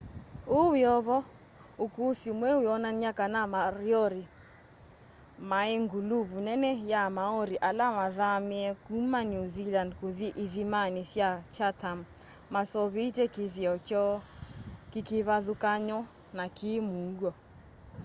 [0.55, 1.17] uu wiovo
[1.85, 4.23] ukusi mweu wionany'a kana moriori
[5.49, 11.99] mai nguluvu nene ya maori ala mathamie kuma new zealand kuthi ithimani sya chatham
[12.53, 14.17] maseuvitye kithio kyoo
[14.91, 15.99] kikivathukany'o
[16.37, 17.31] na ki muuo